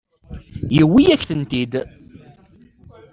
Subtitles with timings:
[0.77, 1.73] Yewwi-yak-tent-id.